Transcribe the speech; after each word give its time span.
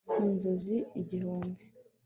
mu 0.17 0.27
nzozi 0.33 0.77
igihumbi 1.01 1.63